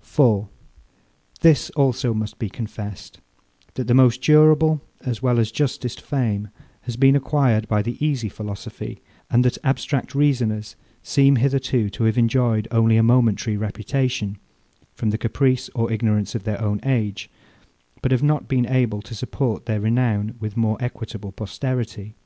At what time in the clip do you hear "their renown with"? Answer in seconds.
19.66-20.56